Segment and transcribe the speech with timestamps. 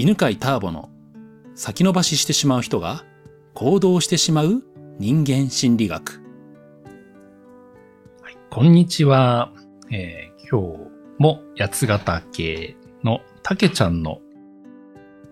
[0.00, 0.88] 犬飼ターボの
[1.54, 3.04] 先延ばししてしまう人が
[3.52, 4.62] 行動してしまう
[4.98, 6.22] 人間心理学。
[8.22, 9.52] はい、こんにちは。
[9.92, 14.20] えー、今日も八ヶ岳のたけちゃんの、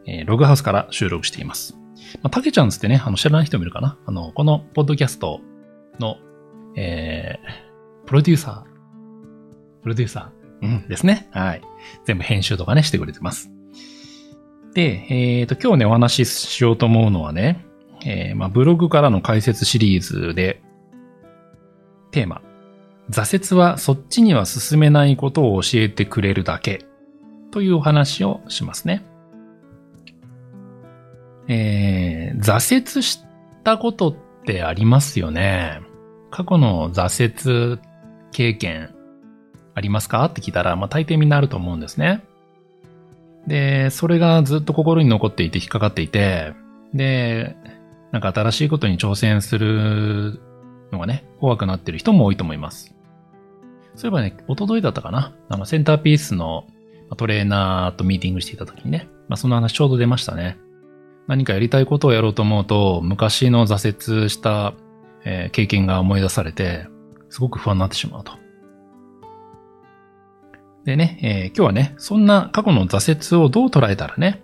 [0.06, 1.74] えー、ログハウスから収録しています。
[2.16, 3.96] まあ、たけちゃんつってね、あの知らない人もいるかな。
[4.04, 5.40] あの、このポッドキャスト
[5.98, 6.18] の、
[6.76, 11.30] えー、プロデューサー、プロデューサー、うん、ですね。
[11.32, 11.62] はい。
[12.04, 13.50] 全部編集とかね、してくれてます。
[14.78, 17.66] で、えっ、ー、と、今日ね、お話ししようと思うのはね、
[18.06, 20.62] えー、まあ、ブログからの解説シリーズで、
[22.12, 22.42] テーマ、
[23.10, 26.86] 挫折はそっちには進めないことを教えてくれるだけ
[27.50, 29.04] というお話をしますね。
[31.48, 33.24] えー、挫折し
[33.64, 34.14] たことっ
[34.46, 35.80] てありますよね。
[36.30, 37.80] 過去の挫折
[38.30, 38.94] 経験
[39.74, 40.24] ありますか？
[40.26, 42.22] って聞いたら、まあ大抵みんなあると思うんですね。
[43.48, 46.54] で、それがずっと心に残っていて引っかかっていて、
[46.94, 47.56] で、
[48.12, 50.40] なんか新しいことに挑戦する
[50.92, 52.94] のがね、怖くなってる人も多いと思います。
[53.96, 55.34] そういえばね、おとといだったかな？
[55.48, 56.66] あの、センターピースの
[57.16, 60.58] トレーナーとミーティングしていた時にね、まあ、その話ちょうど出ましたね。
[61.26, 64.74] 何かやりたいことをやろうと思うと、昔の挫折した、
[65.24, 66.86] えー、経験が思い出されて、
[67.30, 68.32] すごく不安になってしまうと。
[70.88, 74.42] でね、えー、今日はね、そんな過去の挫折をどう捉えたらね、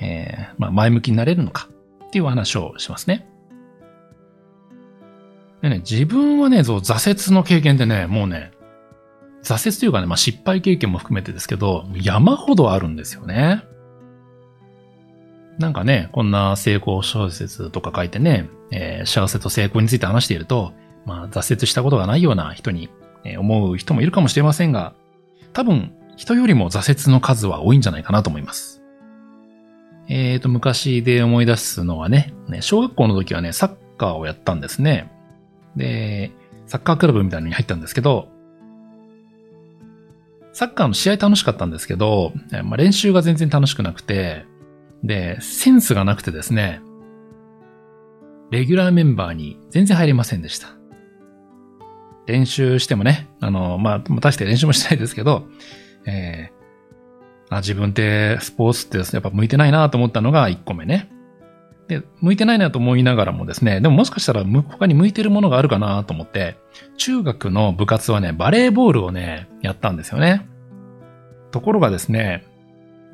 [0.00, 1.68] えー、まあ、前向きになれるのか
[2.06, 3.28] っていう話をしますね。
[5.62, 8.50] でね、自分はね、そう、挫折の経験でね、もうね、
[9.44, 13.62] 挫折というかね、まあ、失敗経験も含めてですけど、山ほどあるんですよね。
[15.60, 20.72] なんかね、こんな成功小説とか書いてね、えー、幸せと成功について話していると、
[21.04, 22.88] まあ、挫折したことがないような人に、
[23.22, 24.94] え思う人もいるかもしれませんが、
[25.56, 28.82] 多分、人よりも挫折の数は多いんじゃないかなと思います。
[30.06, 35.10] えーと、昔で思い出すのはね、小学校の時はね、サッカーをやったんですね。
[35.74, 36.30] で、
[36.66, 38.28] サッカークラブみたいなのに入ったんですけど、
[40.52, 44.44] サッカーの試合楽しかったんですけど、まあ、練習が全然楽しくなくて、
[45.04, 46.82] で、センスがなくてですね、
[48.50, 50.75] レギュラーメンバーに全然入れませんでした。
[52.26, 55.46] 練習してもね、あの、まあ、大して練習もしないですけど、
[56.06, 61.10] えー、あ自分ってスポーツってやっぱ向いてないなと思ったのが1個目ね。
[61.88, 66.56] で、向いてないなと思いながらもですね、でももしかしたら他に向いてるものがあるかなと思って、
[66.96, 70.48] 中学の部活はね、バレーボールをね、やったんですよね。
[71.52, 72.44] ところがですね、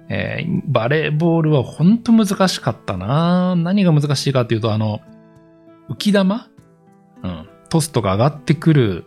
[0.09, 5.01] えー、バレーボールは本当難しかったな何が難しいかっていうと、あの、
[5.91, 6.49] 浮き玉
[7.22, 7.49] うん。
[7.72, 9.06] トスとか上がってくる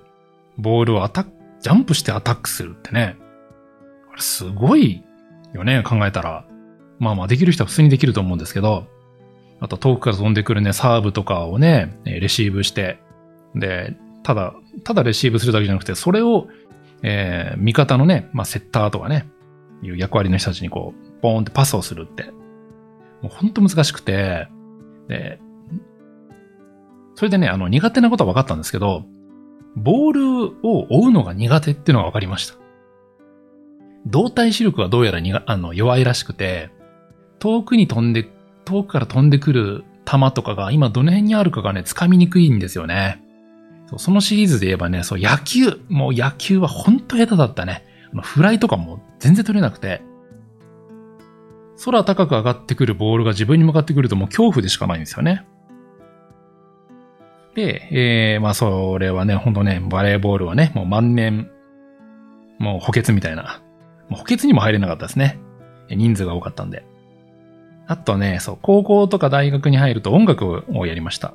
[0.58, 1.32] ボールをアタック、
[1.62, 3.16] ジャンプしてアタックするってね。
[4.10, 5.04] これすごい
[5.54, 6.48] よね、考えたら。
[6.98, 8.88] まあまあできる人は普通にできると思うんですけど、
[9.60, 12.98] あと遠くから飛んでくるね、サーブとかをね、レシーブして、
[13.54, 16.48] で、ただ、ただレシーブするだけじゃなくて、それを、
[17.04, 19.28] えー、味方のね、まあセッターとかね、
[19.84, 22.32] いう役割の人たちにこう、ポーンってパスをするって。
[23.22, 24.48] もうほんと難しくて、
[25.08, 25.40] で、
[27.16, 29.06] それでね、あの、苦手なことは分かったんですけど、
[29.76, 32.56] ボールを追うのが苦手っていうのが分かりました。
[34.06, 36.70] 動体視力はどうやらにがあの弱いらしくて、
[37.40, 38.30] 遠くに飛んで、
[38.66, 43.22] 遠くから飛んでくる球とかが今どの辺にあるかがね、掴みにくいんですよね。
[43.88, 47.86] そそのシリーズで言えばね、そう、野球、もう野球はほんと下手だったね。
[48.22, 50.02] フライとかも全然取れなくて、
[51.84, 55.46] 空高く上がってくるボールが自分に向かってくるともう恐怖でしかないんですよね。
[57.56, 61.50] で、えー、まあそれはね、ほんとね、バレーボールはね、もう万年、
[62.60, 63.62] もう補欠みたいな。
[64.10, 65.40] もう補欠にも入れなかったですね。
[65.90, 66.86] 人数が多かったんで。
[67.88, 71.34] あとね、そう、高校とか大学に入ると音楽をやりました。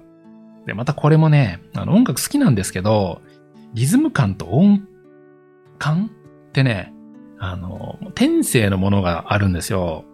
[0.67, 3.23] で、またこれもね、あの音楽好きなんですけど、
[3.75, 4.87] リズム感と音
[5.79, 6.11] 感
[6.49, 6.93] ってね、
[7.39, 10.05] あの、天性のものがあるんですよ。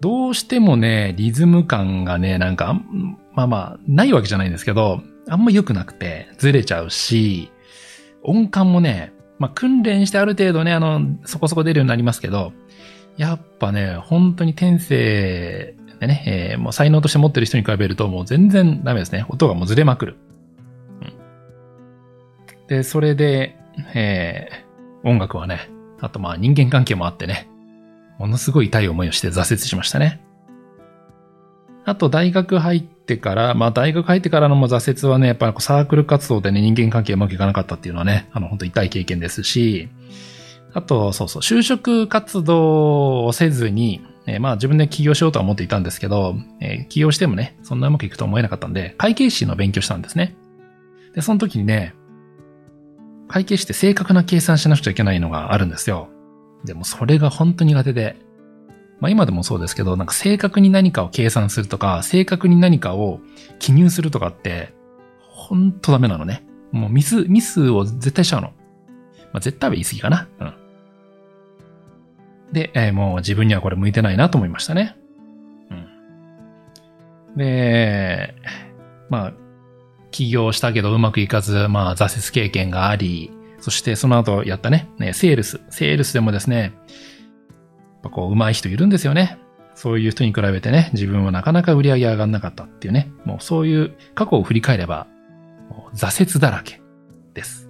[0.00, 2.80] どうしてもね、リズム感がね、なんか、
[3.34, 7.50] まあまあ、ないわけじゃないんですけど、あんま良くなくて、ずれちゃうし、
[8.22, 12.52] 音感もね、まあ訓練してある程度ね、あの、そこそこ出るようになりますけど、
[13.16, 19.24] やっぱね、本当に天性でね、えー、もう才能として持ってる人に比べるともう全然ダメですね。
[19.28, 20.16] 音がもうずれまくる。
[22.60, 23.56] うん、で、それで、
[23.94, 25.70] えー、音楽はね、
[26.00, 27.48] あとまあ人間関係もあってね、
[28.18, 30.23] ものすごい痛い思いをして挫折しましたね。
[31.86, 39.88] あと大学入ってから、まあ大学入ってからのも挫折はね、やっぱりサークル活動でね、人間関係うまくいかなかったっていうのはね、あの本当痛い経験ですし、
[40.72, 50.34] あと、そうそう、就職活動をせずに、えーまあ自分で起業しようとは思っていたんですけど、えー起業してもね、そんなうまくいくとは思えなかったんで、会計士の勉強したんですね。
[51.14, 51.94] で、その時にね、
[53.28, 56.08] 会計士って正確な計算しなくちゃいけないのがあるんですよ。
[56.64, 58.16] でもそれが本当苦手で、
[59.04, 63.20] まあ今でもそうですけど、なんか正確に何かを計算するとか、正確に何かを
[63.58, 64.72] 記入するとかって、
[65.20, 66.42] ほんとダメなのね。
[66.72, 68.48] もうミス、ミスを絶対しちゃうの。
[68.48, 68.54] ま
[69.34, 70.28] あ絶対は言い過ぎかな。
[70.40, 70.54] うん。
[72.54, 74.96] で、えーもう自分にはこれ向いてないなと思いましたね。
[77.28, 77.36] うん。
[77.36, 78.34] で、
[79.10, 79.32] まあ、
[80.12, 83.30] 起業したけどうまくいかず、まあ挫折経験があり、
[83.60, 85.60] そしてその後やったね、ねセールス。
[85.68, 86.72] セールスでもですね、
[88.04, 89.38] ぱこう上手い人いるんですよね。
[89.74, 95.08] そういう人に比べてね、自分はなかなか売り上げ上がんなかったっていうね、もうそういう過去を振り返れば、
[95.94, 96.80] 挫折だらけ
[97.34, 97.68] です。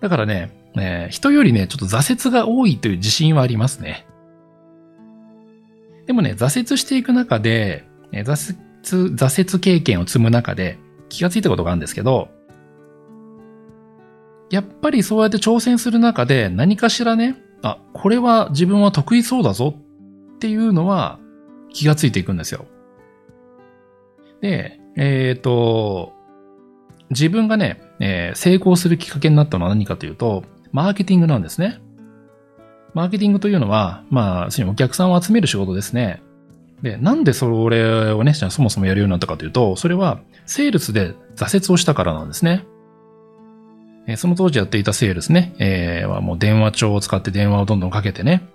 [0.00, 4.06] だからね、えー人よりね、ちょっと挫折が多いという自信はありますね。
[6.06, 8.56] でもね、挫折していく中で、えー挫
[9.06, 10.78] 折、挫折経験を積む中で
[11.08, 12.28] 気がついたことがあるんですけど、
[14.50, 19.74] やっぱりそうやって挑戦する中で何かしらね、あ、これは自分は得意そうだぞ
[20.36, 21.18] っていうのは
[21.72, 22.66] 気がついていくんですよ。
[24.42, 26.12] で、えっ、と、
[27.08, 31.80] 自分がね、えー成功するきっかけになったのは何かというと、マーケティングなんですね。
[32.92, 36.22] マーケティングというのは、まあ、すにお客さんを集める仕事ですね。
[36.82, 42.66] で、なんでそれをね、じゃあそもそもやるようになったかというと、それは、セールスで挫折をしたからなんですね。
[44.06, 48.46] えその当時やっていたセールスね、えーはもう電話帳を使って電話をどんどんかけてね、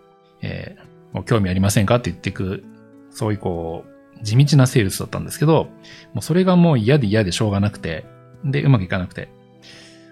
[0.41, 2.63] えーもう興味ありませんかって言っていく、
[3.09, 3.83] そういうこ
[4.19, 5.69] う、地道なセールスだったんですけど、
[6.13, 8.05] もうそれがもう嫌で嫌でしょうがなくて、
[8.43, 9.29] で、うまくいかなくて。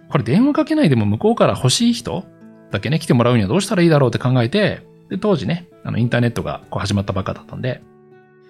[0.10, 2.24] これ電話かけないでも向こうから欲しい人
[2.72, 7.82] だけね、来てもらうにはどうしたらいいだろうって考えて、で、当時ね、あの、インターネットがこう始まったばっかだったんで、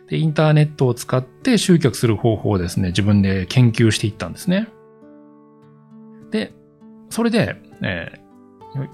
[0.07, 4.67] で、インターネットを使って集客する方法をですね、自分で研究していったんですね。
[6.31, 6.53] で、
[7.09, 8.27] それで、えー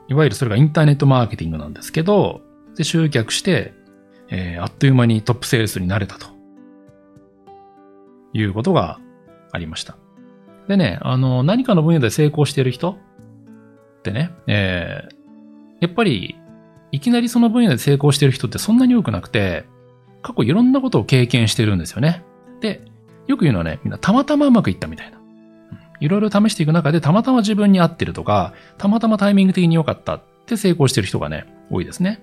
[0.08, 2.42] いわゆるそれがインターネットマーケティングなんですけど、
[2.78, 3.74] で、集客して、
[4.30, 6.28] えーあっという間にトップセールスになれたと。
[8.34, 9.00] いうことが
[9.52, 9.98] ありました。
[10.68, 12.92] でね、あの、何かの分野で成功している人？
[12.92, 12.98] っ
[14.04, 15.16] てね、えー
[15.82, 16.36] やっぱり、
[16.94, 19.66] いきなりその分野で成功している人ってそんなに多くなくて、
[20.22, 22.24] 過去いろんなことを経験してるんですよね。
[22.62, 22.86] で、
[23.28, 25.20] よく言うのはね、みんなたまたまうまくいったみたいな。
[26.04, 32.22] いろいろ試していく中でたまたま自分に合ってるとか、たまたまタイミング的に良かったって成功してる人がね、多いですね。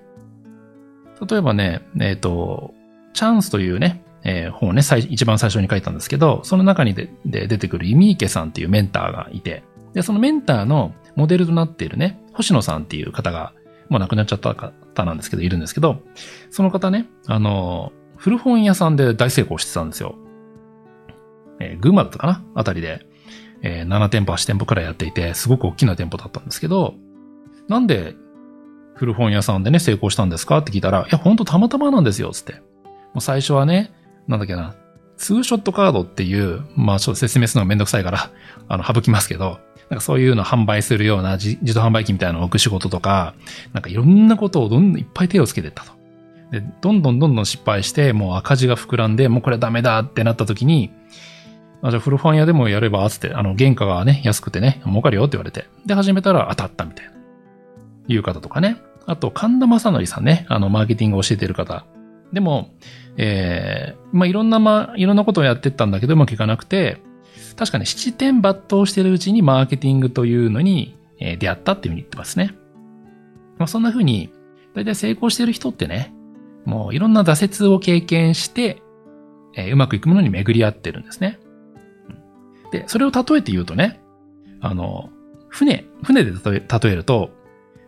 [1.27, 2.75] 例えばね、えっ、と、
[3.13, 9.63] チャンスというね、えー本をね、最一番最初に書いたんですけど、その中にでで出てくるイミーケさんっていうメンターがいて、
[9.93, 13.53] で、そのメンターのモデルとなっているね、星野さんっていう方が、
[13.89, 16.01] もう亡くなっちゃった方なんですけど、いるんですけど、
[16.51, 20.15] その方ね、あの、古本屋さんで大成功してたんですよ。
[21.59, 23.07] えー群馬だったかなあたりで、
[23.63, 26.95] えー7店舗、8店舗くらいやっていて、すごく大きな店舗だったんですけど、
[27.67, 28.15] なんで
[28.95, 32.53] 古本屋さんでね、成功したんですかって聞いたら、いや、ほんとたまたまなんですよ、つって。
[32.53, 33.91] もう最初はね、
[34.27, 34.75] なんだっけな、
[35.17, 38.31] ツーショットカードっていう、まあちょっと説明するのがめんどくさいから、
[38.67, 39.59] あの、省きますけど、
[39.89, 43.33] なんかそういうの販売するような自動販売機みたいなのを置く仕事とか、
[43.73, 45.91] なんかいろんなことをどんどんいっぱい手をつけてったと。
[46.51, 50.91] で、どんどんどんどん失敗して、もう赤字が膨らんで、もうこれダメだってなった時に、
[51.83, 55.67] あじゃあ古本屋でもやれば、つって、あの、原価がね、安くてね、儲かるよって言われて。
[55.85, 57.11] で、始めたら当たったみたいな。
[58.07, 58.77] いう方とかね。
[59.07, 61.85] あと、神田正則さんね、あの、マーケティングを教えている方。
[62.33, 62.69] でも、
[63.17, 67.01] えー、まあ、いろんな、ま、いろんなことをやってったんだけど、うまくいかなくて、
[67.55, 72.55] 確かね、七点抜刀してるうちにマーケティングというのに、えー出会ったっていうふうに言ってますね。
[73.57, 74.31] まあ、そんな風に、
[74.73, 76.13] だいたい成功してる人ってね、
[76.65, 78.81] もういろんな挫折を経験して、
[79.55, 81.39] えーうまくいくものに巡り合ってるんですね。
[82.71, 83.99] で、それを例えて言うとね、
[84.61, 85.09] あの、
[85.49, 87.31] 船、船で例え例えると、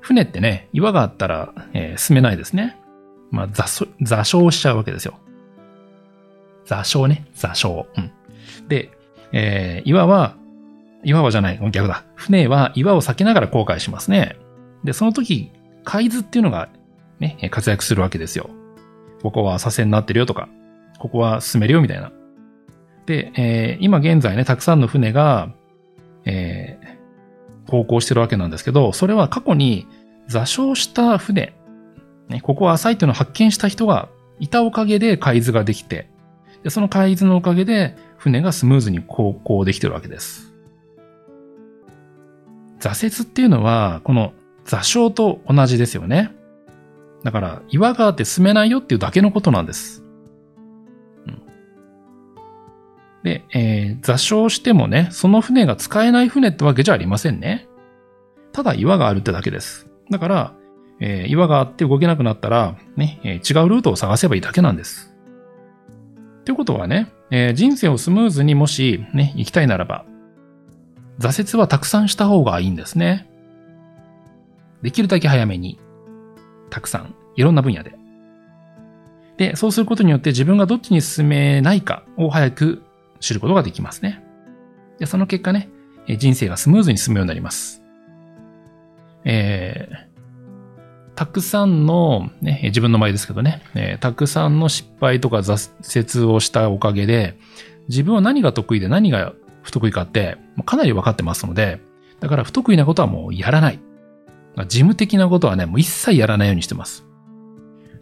[0.02, 2.78] 船ってね、岩があったら、えー進めないですね。
[3.32, 3.66] まあ、座
[4.02, 5.18] 座礁しちゃうわけですよ。
[6.66, 7.88] 座礁ね、座礁。
[7.98, 8.12] うん。
[8.68, 8.92] で、
[9.32, 10.36] えー岩は、
[11.04, 12.04] 岩はじゃない、逆だ。
[12.16, 14.38] 船は岩を避けながら航海しますね。
[14.84, 15.52] で、その時、
[15.86, 16.70] 海図っていうのが、
[17.20, 18.50] ね、活躍するわけですよ。
[19.22, 20.50] ここは浅瀬になってるよとか、
[21.00, 22.12] ここは進めるよみたいな。
[23.06, 25.50] で、えー今現在ね、たくさんの船が、
[26.26, 26.94] えー
[27.68, 29.88] 航行してるわけなんですけど、それは過去に
[30.28, 31.54] 座礁した船、
[32.28, 36.10] ね、ここは浅いっていうのを発見した人がいたおかげで海図ができて、
[36.64, 40.54] でその海図のおかげで船がスムーズに航行できてるわけです。
[42.80, 44.34] 挫折っていうのは、この
[44.66, 46.34] 座礁と同じですよね。
[47.24, 50.03] だから、岩があって進めないよっていうだけのことなんです。
[53.24, 57.68] で、えー座礁してもね、その船が使えない船ってわけじゃありませんね。
[58.52, 59.88] ただ岩があるってだけです。
[60.12, 60.54] だから、
[61.00, 65.14] えー岩があって動けなくなったら、ね、えー違うルートを探せばいいだけなんです。
[66.46, 70.06] ということはね、えー人生をスムーズにもしね、生きたいならば、
[71.20, 73.30] 挫折はたくさんした方がいいんですね。
[74.82, 75.80] できるだけ早めに、
[76.70, 77.96] たくさん、いろんな分野で。
[79.38, 82.84] で、そうすることによって自分がどっちに進めないかを早く
[83.24, 84.22] 知ることができますね。
[85.00, 85.70] で、その結果ね、
[86.18, 87.82] 人生がスムーズに進むようになります。
[89.24, 90.14] えー
[91.16, 97.38] たくさんの、ね、自分の前ですけどね、えーたくさんの失敗とか挫折をしたおかげで、
[97.88, 101.80] 自分は何が得意で何が不得意かって、かなり分かってますので、
[102.20, 103.80] だから不得意なことはもうやらない。
[104.68, 107.06] 事務的なことはね、もう一切やらないようにしてます。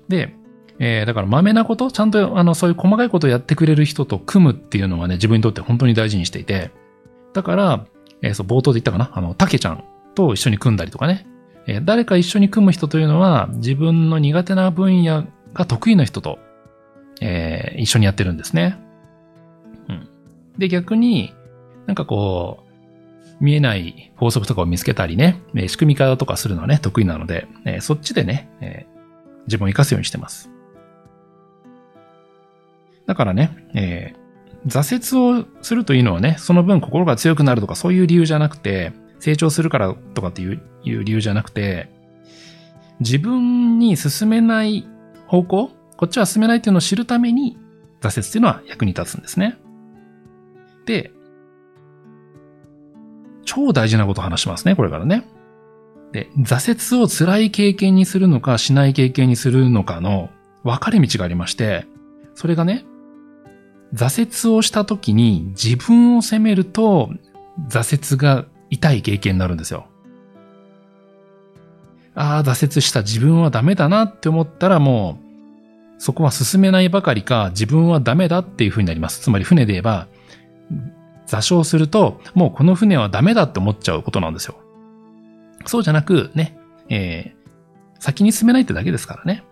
[0.08, 0.34] で、
[0.80, 6.72] えーだから豆なこと、ちゃんとあの、そういう細かいことをやってくれる人と組むっていうのがね、自分にとって本当に大事にしていて、
[7.34, 7.86] だから、
[8.22, 9.12] えーそう、冒頭で言ったかな？
[9.14, 9.84] あの、たけちゃん
[10.16, 11.28] と一緒に組んだりとかね、
[11.68, 16.40] えー誰か一緒に組む人というのは、自分の苦手な分野が得意な人と、
[17.22, 18.80] えー一緒にやってるんですね。
[19.90, 20.08] うん。
[20.58, 21.34] で、逆に、
[21.86, 22.72] なんかこう、
[23.44, 28.92] 見えない法則とかを見つけたりね、えー仕組み化とかするのはね、得意なので、えーそっちでね、えー
[29.48, 30.52] 自分を活かすようにしてます。
[33.12, 34.22] だからね、えー
[34.68, 41.90] 挫折をするというのはね、その分心が強くなるとかそういう理由じゃなくて、成長するからとかっていういう理由じゃなくて、
[43.00, 44.88] 自分に進めない
[45.26, 47.58] 方向、こっちは進めないっていうのを知るために、
[48.02, 49.58] 挫折っていうのは役に立つんですね。
[50.86, 51.12] で、
[53.46, 55.28] 超大事なことを話しますね、これからね。
[56.12, 60.30] で、挫折を辛い経験にするのかしない経験にするのかの
[60.64, 61.88] 分かれ道がありまして、
[62.36, 62.86] それがね、
[63.94, 67.10] 挫折をした時に自分を責めると
[67.70, 69.88] 挫折が痛い経験になるんですよ。
[72.16, 75.20] ああ、挫折した自分はダメだなって思ったらも
[75.98, 79.22] う、そこは進めないばかりか自分はダメだっていう風になります。
[79.22, 80.08] つまり船で言えば、
[81.26, 84.56] 座礁すると、もうこの船はダメだって思っちゃうことなんですよ。
[85.66, 86.58] そうじゃなく、ね、
[86.90, 87.42] えー
[88.02, 89.44] 先に進めないってだけですからね。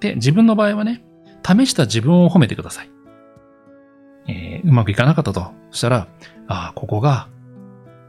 [0.00, 1.04] で、自分の場合はね、
[1.46, 2.90] 試した自分を褒めてください。
[4.28, 5.52] えーうまくいかなかったと。
[5.70, 6.08] そしたら、
[6.46, 7.28] ああ、ここが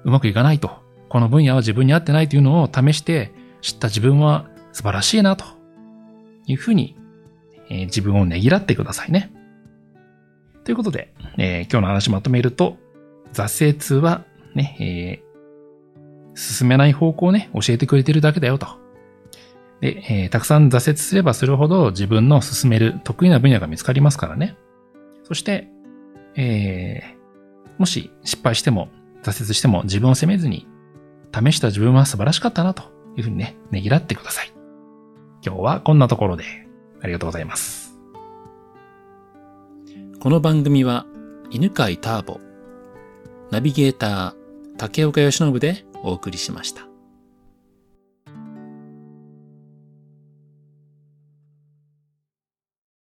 [0.03, 0.71] うまくいかないと。
[1.09, 5.45] この分野は自分に合ってないというのを試して知った自分は素晴らしいなと
[6.47, 6.95] いうふうに、
[7.69, 9.31] えー自分をねぎらってくださいね。
[10.63, 12.77] ということで、えー今日の話まとめると、
[13.33, 14.23] 挫折は
[14.55, 15.33] ね、えー
[16.35, 18.67] 進めない方向をね、教えてくれてるだけだよと。
[19.81, 24.55] で、えーたくさん挫折すればするほど自分の進める得意な分野が見つかりますからね。
[25.23, 25.69] そして、
[26.35, 27.23] えー
[27.77, 28.89] もし失敗しても、
[29.23, 30.67] 挫折しても自分を責めずに、
[31.33, 32.83] 試した自分は素晴らしかったなと
[33.17, 34.53] いうふうにね、ねぎらってください。
[35.45, 36.43] 今日はこんなところで、
[37.01, 37.99] ありがとうございます。
[40.19, 41.05] この番組は
[41.49, 42.39] 犬飼ターボ、
[43.51, 44.33] ナビゲーター
[44.77, 46.92] 竹岡由伸でお送りしました。